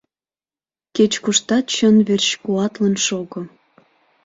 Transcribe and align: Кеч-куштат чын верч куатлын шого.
Кеч-куштат 0.95 1.65
чын 1.75 1.95
верч 2.07 2.27
куатлын 2.43 2.95
шого. 3.05 3.41